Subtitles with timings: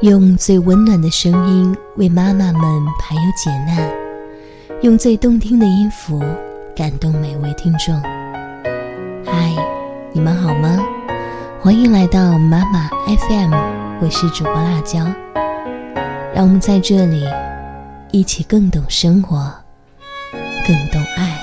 [0.00, 2.62] 用最温暖的声音为妈妈们
[3.00, 3.76] 排忧解难，
[4.82, 6.22] 用最动听的音符
[6.76, 8.00] 感动每位听众。
[9.26, 9.52] 嗨，
[10.12, 10.78] 你们好吗？
[11.60, 13.52] 欢迎来到妈妈 FM，
[14.00, 15.04] 我是主播辣椒。
[16.32, 17.24] 让我们在这里
[18.12, 19.52] 一起更懂生活，
[20.64, 21.37] 更懂爱。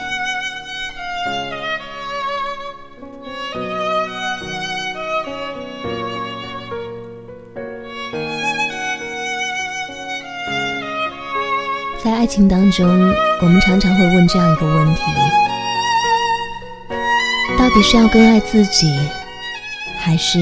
[12.05, 12.87] 在爱情当中，
[13.41, 15.01] 我们常常会问这样一个问题：
[17.57, 18.95] 到底是要更爱自己，
[19.97, 20.39] 还是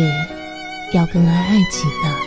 [0.91, 2.17] 要更爱爱情呢？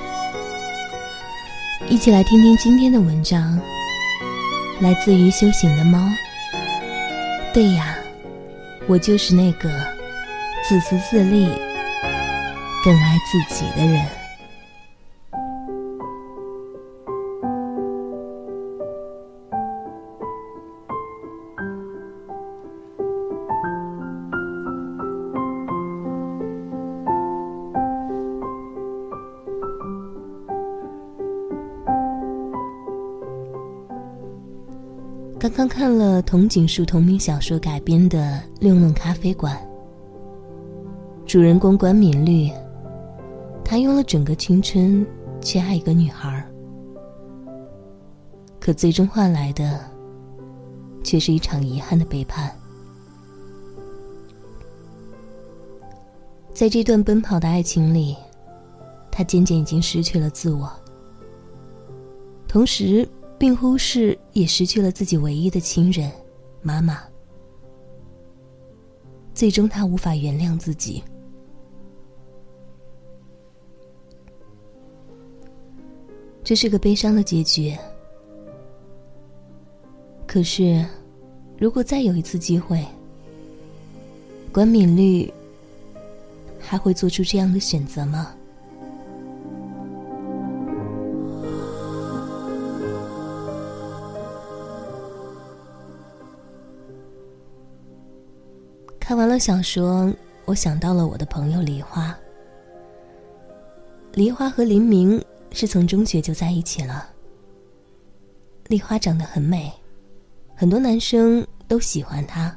[1.86, 3.60] 一起来听听今天的文章，
[4.80, 5.98] 来自于修行的猫。
[7.52, 7.94] 对呀，
[8.86, 9.68] 我就是那个
[10.66, 11.46] 自私自利、
[12.82, 14.02] 更爱自己的人。
[35.56, 38.18] 刚看了藤井树同名小说改编的
[38.60, 39.56] 《六弄咖啡馆》，
[41.26, 42.50] 主人公关敏律，
[43.64, 45.04] 他用了整个青春
[45.40, 46.46] 去爱一个女孩，
[48.60, 49.80] 可最终换来的
[51.02, 52.54] 却是一场遗憾的背叛。
[56.52, 58.14] 在这段奔跑的爱情里，
[59.10, 60.70] 他渐渐已经失去了自我，
[62.46, 63.08] 同时。
[63.38, 66.10] 并忽视，也失去了自己唯一的亲人，
[66.62, 67.02] 妈妈。
[69.34, 71.02] 最终，他无法原谅自己。
[76.42, 77.76] 这是个悲伤的结局。
[80.26, 80.86] 可是，
[81.58, 82.82] 如果再有一次机会，
[84.52, 85.30] 关敏律
[86.58, 88.34] 还会做出这样的选择吗？
[99.06, 100.12] 看完了小说，
[100.46, 102.12] 我想到了我的朋友梨花。
[104.14, 107.08] 梨花和林明是从中学就在一起了。
[108.66, 109.72] 梨花长得很美，
[110.56, 112.52] 很多男生都喜欢她。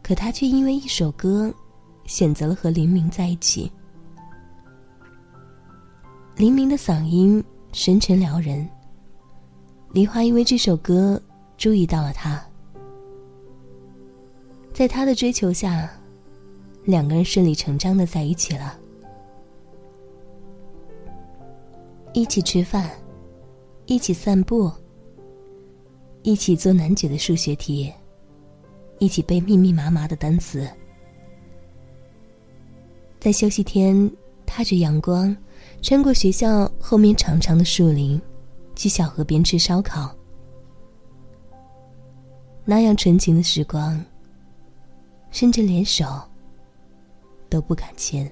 [0.00, 1.52] 可她却因为一首歌，
[2.04, 3.68] 选择了和林明在一起。
[6.36, 7.42] 林明的嗓音
[7.72, 8.64] 深沉撩人，
[9.90, 11.20] 梨花因为这首歌
[11.56, 12.40] 注意到了他。
[14.80, 15.90] 在他的追求下，
[16.84, 18.78] 两个人顺理成章的在一起了。
[22.14, 22.90] 一起吃饭，
[23.84, 24.72] 一起散步，
[26.22, 27.92] 一起做难解的数学题，
[28.98, 30.66] 一起背密密麻麻的单词。
[33.18, 34.10] 在休息天，
[34.46, 35.36] 踏着阳光，
[35.82, 38.18] 穿过学校后面长长的树林，
[38.74, 40.10] 去小河边吃烧烤。
[42.64, 44.02] 那样纯情的时光。
[45.40, 46.04] 甚至连手
[47.48, 48.30] 都不敢牵。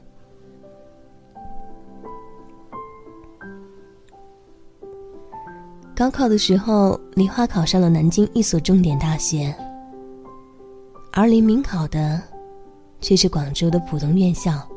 [5.96, 9.56] 高考的时候，梨花考上了南京一所重点大学，
[11.14, 12.22] 而林明考的
[13.00, 14.68] 却是广州的普通院校。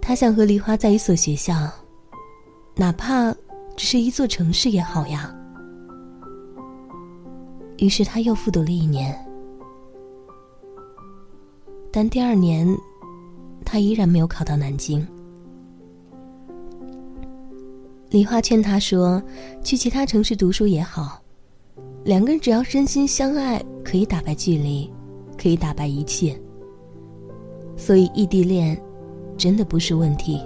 [0.00, 1.70] 他想和梨花在一所学校，
[2.74, 3.30] 哪怕
[3.76, 5.36] 只是一座城市也好呀。
[7.76, 9.22] 于是他又复读了一年。
[11.98, 12.64] 但第二年，
[13.64, 15.04] 他依然没有考到南京。
[18.10, 19.20] 梨花劝他说
[19.64, 21.20] ：“去其他城市读书也好，
[22.04, 24.88] 两个人只要真心相爱，可以打败距离，
[25.36, 26.40] 可以打败一切。
[27.76, 28.80] 所以异地恋，
[29.36, 30.40] 真的不是问题。”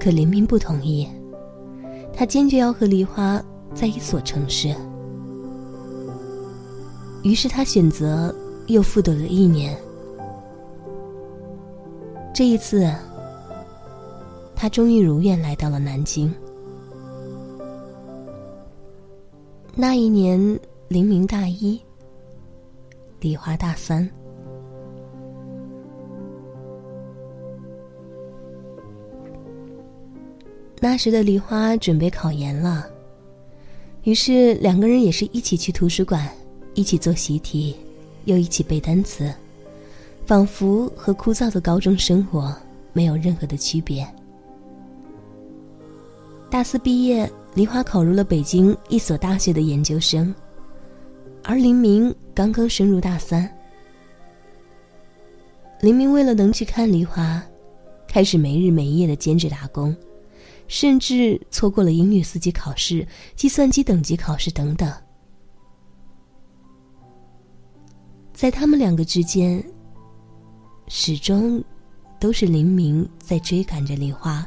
[0.00, 1.06] 可林明不同意，
[2.14, 3.38] 他坚决要和梨花
[3.74, 4.74] 在一所城市。
[7.24, 8.32] 于是他选择
[8.66, 9.74] 又复读了一年。
[12.34, 12.92] 这一次，
[14.54, 16.32] 他终于如愿来到了南京。
[19.74, 20.38] 那一年，
[20.88, 21.80] 林明大一，
[23.20, 24.08] 梨花大三。
[30.78, 32.86] 那时的梨花准备考研了，
[34.02, 36.30] 于是两个人也是一起去图书馆。
[36.74, 37.74] 一起做习题，
[38.24, 39.32] 又一起背单词，
[40.26, 42.54] 仿佛和枯燥的高中生活
[42.92, 44.06] 没有任何的区别。
[46.50, 50.34] 大四毕业，梨花考入了北京一所大学的研究生，
[51.42, 53.48] 而林明刚刚升入大三。
[55.80, 57.42] 林明为了能去看梨花，
[58.08, 59.94] 开始没日没夜的兼职打工，
[60.66, 63.06] 甚至错过了英语四级考试、
[63.36, 64.92] 计算机等级考试等等。
[68.44, 69.64] 在他们两个之间，
[70.86, 71.64] 始终
[72.20, 74.46] 都是林明在追赶着梨花。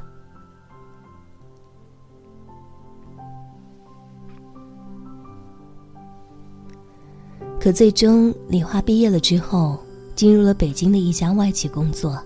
[7.59, 9.79] 可最终，李花毕业了之后，
[10.15, 12.21] 进入了北京的一家外企工作。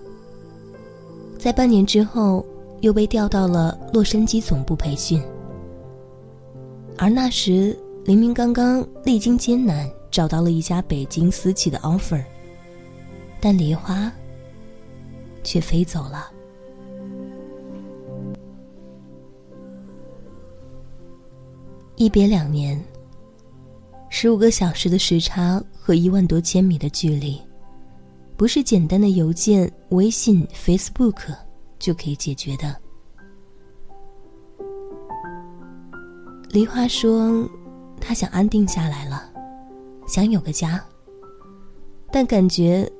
[1.38, 2.44] 在半年之后，
[2.82, 5.22] 又被调到了洛杉矶总部培训。
[6.98, 7.74] 而那时，
[8.04, 9.90] 林明刚刚历经艰难。
[10.12, 12.22] 找到了一家北京私企的 offer，
[13.40, 14.12] 但梨花
[15.42, 16.30] 却飞走了。
[21.96, 22.78] 一别两年，
[24.10, 27.40] 十五个小时的时差和一万多千米的距离，
[28.36, 31.34] 不是简单的邮件、微信、Facebook
[31.78, 32.76] 就可以解决的。
[36.50, 37.48] 梨花说
[37.98, 39.30] ：“她想安定下来了。”
[40.06, 40.82] 想有个家，
[42.10, 42.90] 但感觉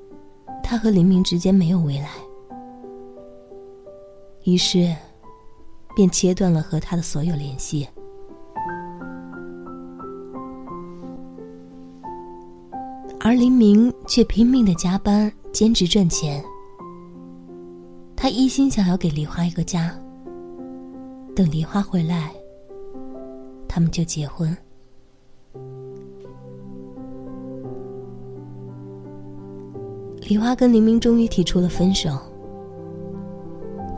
[0.63, 2.09] 他和林明之间没有未来，
[4.45, 4.95] 于是
[5.95, 7.87] 便切断了和他的所有联系。
[13.21, 16.43] 而林明却拼命的加班兼职赚钱，
[18.17, 19.95] 他一心想要给梨花一个家。
[21.35, 22.33] 等梨花回来，
[23.69, 24.57] 他们就结婚。
[30.33, 32.19] 梨花跟林明终于提出了分手，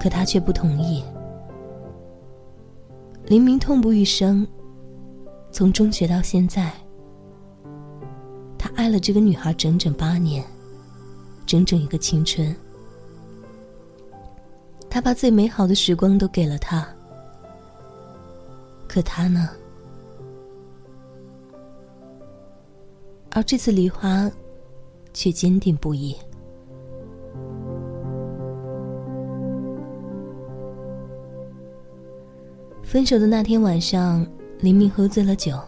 [0.00, 1.00] 可他却不同意。
[3.26, 4.44] 林明痛不欲生，
[5.52, 6.72] 从中学到现在，
[8.58, 10.44] 他爱了这个女孩整整八年，
[11.46, 12.52] 整整一个青春。
[14.90, 16.84] 他把最美好的时光都给了她，
[18.88, 19.50] 可他呢？
[23.30, 24.28] 而这次梨花。
[25.14, 26.14] 却坚定不移。
[32.82, 34.25] 分手的那天晚上，
[34.61, 35.58] 林明喝醉了酒，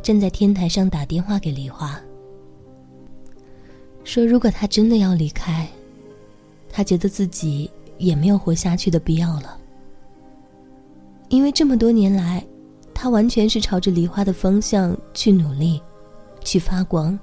[0.00, 2.00] 站在天台上打电话给梨花，
[4.04, 5.68] 说：“如果他真的要离开，
[6.70, 9.58] 他觉得自己也没有活下去的必要了，
[11.28, 12.42] 因为这么多年来，
[12.94, 15.82] 他完全是朝着梨花的方向去努力，
[16.42, 17.18] 去发光。”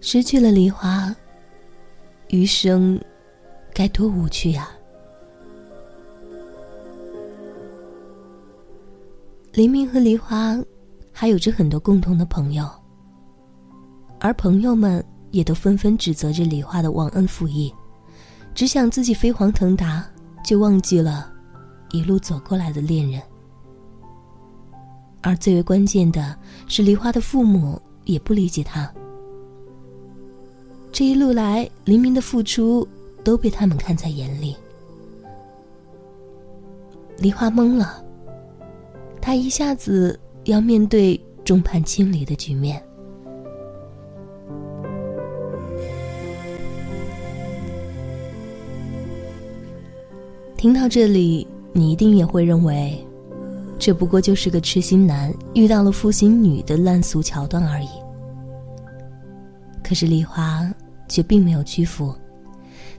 [0.00, 1.14] 失去了梨花，
[2.28, 2.98] 余生
[3.74, 4.70] 该多无趣呀！
[9.52, 10.56] 黎明和梨花
[11.12, 12.68] 还有着很多共同的朋友，
[14.20, 17.74] 而朋友们也都纷纷指责着梨花的忘恩负义，
[18.54, 20.06] 只想自己飞黄腾达，
[20.44, 21.32] 就忘记了
[21.90, 23.20] 一路走过来的恋人。
[25.22, 28.90] 而最为关键的是，梨花的父母也不理解他。
[30.98, 32.84] 这一路来，黎明的付出
[33.22, 34.56] 都被他们看在眼里。
[37.18, 38.04] 梨花懵了，
[39.20, 42.82] 他一下子要面对众叛亲离的局面。
[50.56, 52.98] 听到这里，你一定也会认为，
[53.78, 57.88] 这不过就是个痴心男遇到了负心女的烂俗桥段而已。
[59.84, 60.68] 可是梨花
[61.08, 62.14] 却并没有屈服，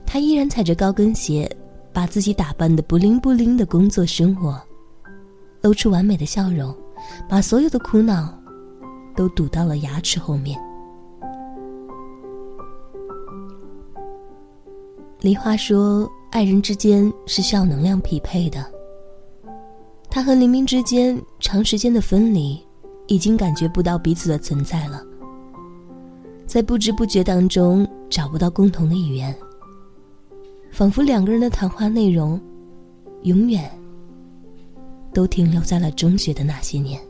[0.04, 1.50] 她依然踩着高跟鞋，
[1.92, 4.60] 把自己打扮的不灵不灵的工作生活，
[5.62, 6.74] 露出完美的笑容，
[7.28, 8.32] 把所有的苦恼
[9.16, 10.58] 都堵到了牙齿后面。
[15.20, 18.64] 梨花说：“爱人之间是需要能量匹配的。”
[20.08, 22.58] 她和黎明之间长时间的分离，
[23.06, 25.04] 已经感觉不到彼此的存在了。
[26.50, 29.32] 在不知不觉当中找不到共同的语言，
[30.72, 32.40] 仿佛两个人的谈话内容，
[33.22, 33.70] 永远
[35.14, 37.00] 都停留在了中学的那些年。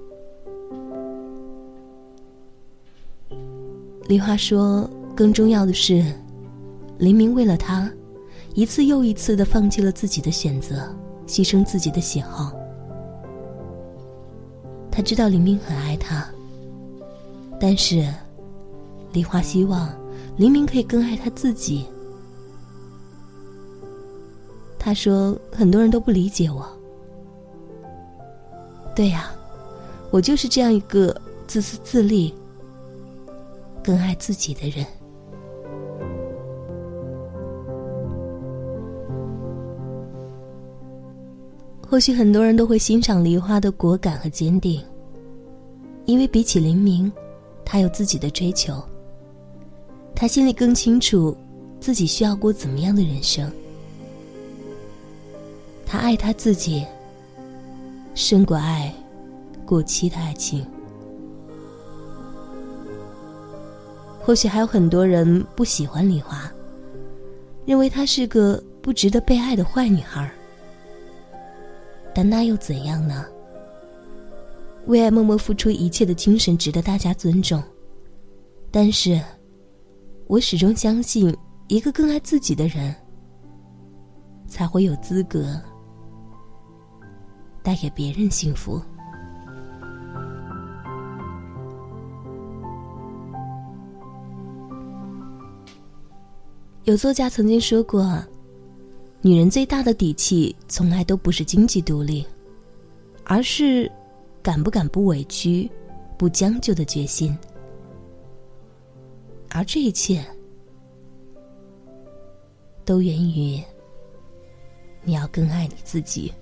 [4.09, 6.05] 梨花说：“更重要的是，
[6.99, 7.91] 黎明为了他，
[8.53, 10.95] 一次又一次的放弃了自己的选择，
[11.27, 12.53] 牺牲自己的喜好。
[14.91, 16.29] 他知道黎明很爱他，
[17.59, 18.07] 但是。”
[19.13, 19.93] 梨花希望
[20.37, 21.87] 黎明可以更爱他自己。
[24.79, 26.67] 他说：“很多人都不理解我。”
[28.97, 29.31] 对呀，
[30.11, 31.15] 我就是这样一个
[31.47, 32.35] 自私自利、
[33.83, 34.87] 更爱自己的人。
[41.87, 44.81] 或许很多人都会欣赏梨花的果敢和坚定，
[46.05, 47.13] 因为比起黎明，
[47.65, 48.81] 他有自己的追求。
[50.21, 51.35] 他心里更清楚
[51.81, 53.51] 自己需要过怎么样的人生。
[55.87, 56.85] 他爱他自己，
[58.15, 58.95] 胜过爱
[59.65, 60.63] 过期的爱情。
[64.21, 66.53] 或许还有很多人不喜欢李华，
[67.65, 70.31] 认为她是个不值得被爱的坏女孩。
[72.15, 73.25] 但那又怎样呢？
[74.85, 77.63] 为爱默默付出一切的精神值得大家尊重。
[78.71, 79.19] 但是，
[80.31, 82.95] 我始终相信，一个更爱自己的人，
[84.47, 85.61] 才会有资格
[87.65, 88.81] 带给别人幸福。
[96.85, 98.25] 有作家曾经说过。
[99.23, 102.25] 女人最大的底气，从来都不是经济独立，
[103.25, 103.91] 而是
[104.45, 105.69] 敢不敢不委屈、
[106.17, 107.37] 不将就的决心。
[109.53, 110.25] 而这一切，
[112.85, 113.63] 都源于
[115.03, 116.33] 你要更爱你自己。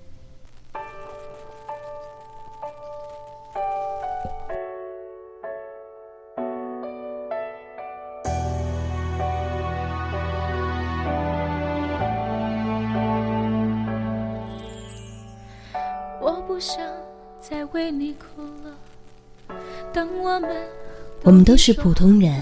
[21.21, 22.41] 我们都是普通人，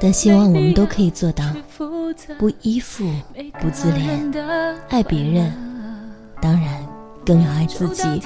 [0.00, 1.44] 但希望我们都可以做到
[2.38, 3.10] 不依附、
[3.60, 4.32] 不自怜，
[4.88, 5.52] 爱别人，
[6.40, 6.86] 当然
[7.24, 8.22] 更要爱自己。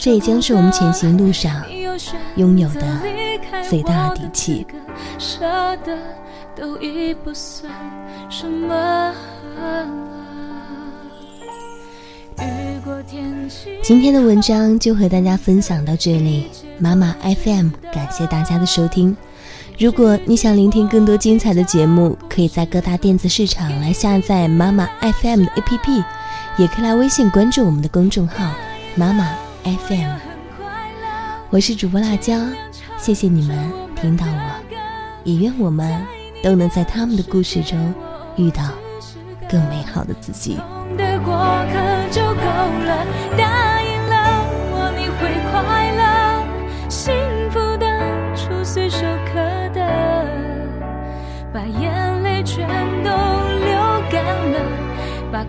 [0.00, 1.64] 这也将是我们前行路上
[2.36, 2.82] 拥有的
[3.68, 4.66] 最大底气。
[13.82, 19.16] 今天的文章就和大家分享到这里，妈妈 FM 感谢大家的收听。
[19.78, 26.04] 如果你想聆听更多精彩的节目，可以在各大电子市场来下载妈妈 FM 的 APP，
[26.56, 28.52] 也可以来微信关注我们的公众号
[28.94, 29.28] 妈妈
[29.64, 30.16] FM。
[31.50, 32.38] 我是主播辣椒，
[32.98, 34.76] 谢谢你们听到我，
[35.24, 36.00] 也愿我们
[36.42, 37.92] 都能在他们的故事中
[38.36, 38.62] 遇到
[39.50, 40.58] 更美好的自己。
[40.96, 41.02] 答
[42.60, 43.81] 应了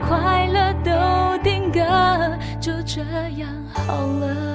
[0.08, 1.80] 快乐都定格
[2.60, 3.02] 就这
[3.38, 4.54] 样好了。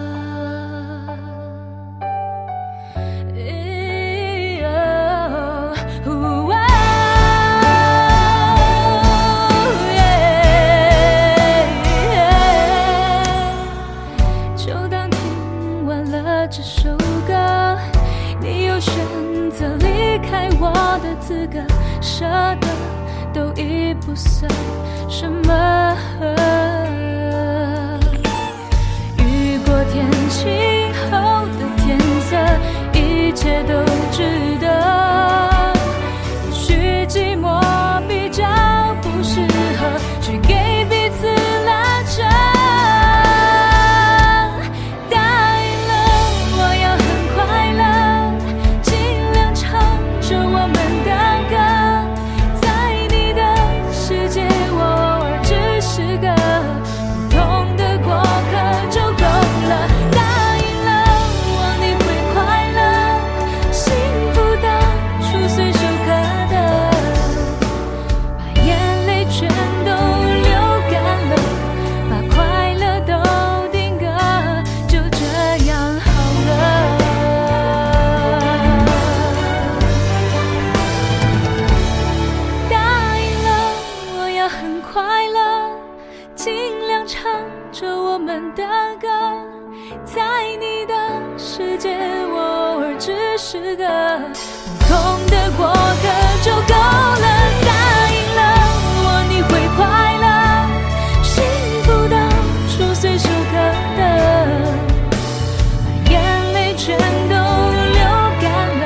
[14.57, 16.90] 就当听完了这首
[17.26, 17.78] 歌
[18.40, 18.95] 你有选
[19.50, 21.59] 择离开我的资格
[22.00, 22.25] 舍
[22.61, 22.67] 得
[24.09, 24.50] 不算
[25.07, 26.38] 什么。
[88.55, 88.64] 的
[89.00, 89.09] 歌
[90.05, 90.21] 在
[90.59, 90.95] 你的
[91.37, 91.97] 世界
[92.31, 93.85] 我偶尔只是个
[94.78, 96.05] 普通的过客
[96.43, 97.26] 就够了
[97.67, 97.71] 答
[98.12, 98.40] 应了。
[99.05, 99.78] 我你会快
[100.23, 100.26] 乐
[101.23, 101.35] 幸
[101.83, 102.17] 福到
[102.69, 103.55] 初随手可
[103.97, 104.00] 得
[105.11, 106.14] 把眼
[106.52, 106.97] 泪全
[107.28, 107.35] 都
[107.93, 108.00] 流
[108.40, 108.47] 干
[108.81, 108.83] 了。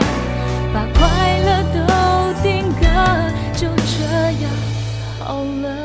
[0.72, 1.00] 把快
[1.38, 2.82] 乐都定格
[3.54, 3.94] 就这
[4.42, 4.44] 样
[5.18, 5.81] 好了。